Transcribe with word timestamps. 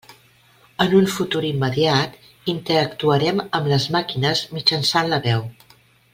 En 0.85 0.95
un 0.99 1.09
futur 1.15 1.41
immediat 1.49 2.17
interactuarem 2.55 3.45
amb 3.59 3.69
les 3.75 3.87
màquines 3.99 4.43
mitjançant 4.57 5.13
la 5.15 5.21
veu. 5.29 5.47